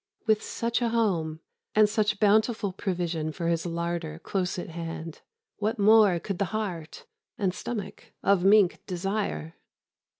[0.25, 1.41] With such a home
[1.75, 5.21] and such bountiful provision for his larder close at hand,
[5.57, 7.05] what more could the heart
[7.37, 9.53] and stomach of mink desire?